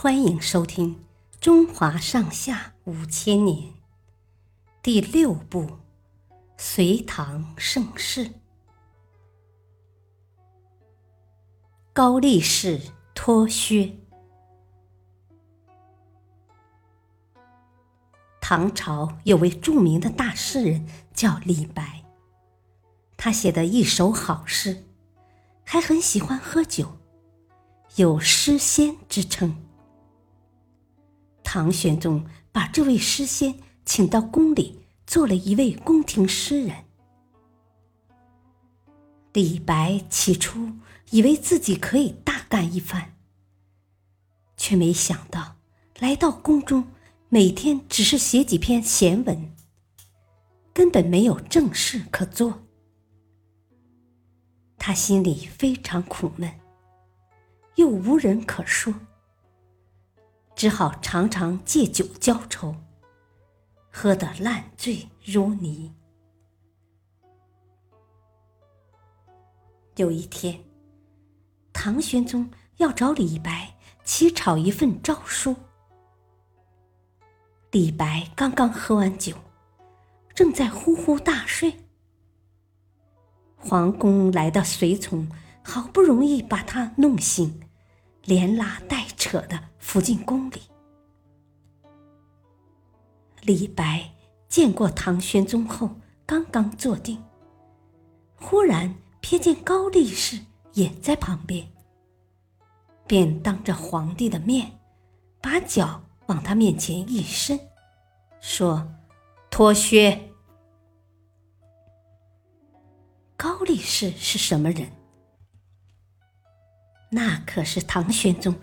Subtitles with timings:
[0.00, 0.94] 欢迎收听
[1.40, 3.70] 《中华上下五千年》
[4.80, 5.62] 第六部
[6.56, 8.26] 《隋唐盛世》。
[11.92, 12.80] 高力士
[13.12, 13.96] 脱靴。
[18.40, 22.04] 唐朝有位著名的大诗人叫李白，
[23.16, 24.84] 他写的一首好诗，
[25.64, 26.98] 还很喜欢喝酒，
[27.96, 29.64] 有诗仙之称。
[31.50, 36.84] 唐玄宗把这位诗仙请到宫里，做了一位宫廷诗人。
[39.32, 40.70] 李白起初
[41.08, 43.16] 以为自己可以大干一番，
[44.58, 45.56] 却没想到
[46.00, 46.86] 来到宫中，
[47.30, 49.54] 每天只是写几篇闲文，
[50.74, 52.60] 根本没有正事可做。
[54.76, 56.52] 他心里非常苦闷，
[57.76, 58.92] 又无人可说。
[60.58, 62.74] 只好常常借酒浇愁，
[63.92, 65.94] 喝得烂醉如泥。
[69.94, 70.58] 有一天，
[71.72, 75.54] 唐玄宗要找李白起草一份诏书。
[77.70, 79.36] 李白刚刚喝完酒，
[80.34, 81.72] 正在呼呼大睡。
[83.56, 85.30] 皇宫来的随从
[85.62, 87.62] 好不容易把他弄醒。
[88.28, 90.60] 连拉带扯的扶进宫里。
[93.40, 94.12] 李白
[94.48, 95.88] 见过唐玄宗后，
[96.26, 97.24] 刚刚坐定，
[98.36, 100.38] 忽然瞥见高力士
[100.74, 101.66] 也在旁边，
[103.06, 104.78] 便当着皇帝的面，
[105.40, 107.58] 把脚往他面前一伸，
[108.42, 108.86] 说
[109.50, 110.30] ：“脱靴。”
[113.38, 114.97] 高力士是什么人？
[117.10, 118.54] 那可是唐玄宗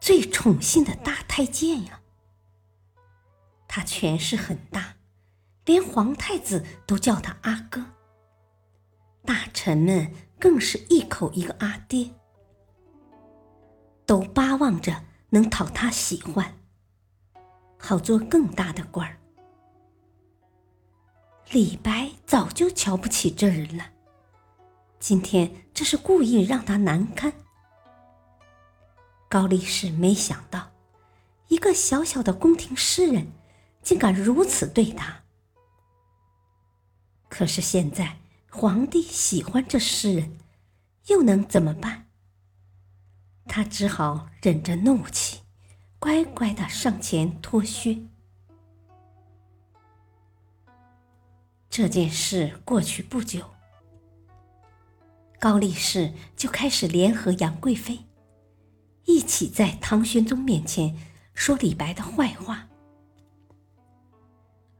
[0.00, 2.00] 最宠信的大太监呀！
[3.66, 4.96] 他权势很大，
[5.64, 7.84] 连皇太子都叫他阿哥，
[9.24, 12.10] 大臣们更是一口一个阿爹，
[14.06, 16.54] 都巴望着能讨他喜欢，
[17.78, 19.18] 好做更大的官儿。
[21.50, 23.84] 李白早就瞧不起这人了，
[24.98, 27.32] 今天这是故意让他难堪。
[29.28, 30.70] 高力士没想到，
[31.48, 33.30] 一个小小的宫廷诗人，
[33.82, 35.22] 竟敢如此对他。
[37.28, 38.18] 可是现在
[38.50, 40.38] 皇帝喜欢这诗人，
[41.08, 42.06] 又能怎么办？
[43.46, 45.42] 他只好忍着怒气，
[45.98, 47.98] 乖乖的上前脱靴。
[51.68, 53.50] 这件事过去不久，
[55.38, 58.07] 高力士就开始联合杨贵妃。
[59.08, 60.94] 一起在唐玄宗面前
[61.32, 62.68] 说李白的坏话，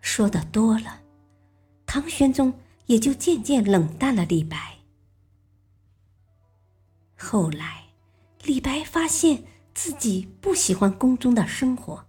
[0.00, 1.00] 说的多了，
[1.86, 2.52] 唐玄宗
[2.86, 4.78] 也就渐渐冷淡了李白。
[7.16, 7.84] 后来，
[8.42, 12.04] 李白发现自己不喜欢宫中的生活，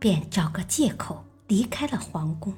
[0.00, 2.52] 便找个借口离开了皇宫，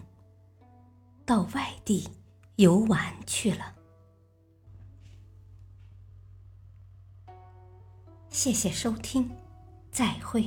[1.27, 2.09] 到外地
[2.57, 3.75] 游玩去了。
[8.41, 9.29] 谢谢收听，
[9.91, 10.45] 再会。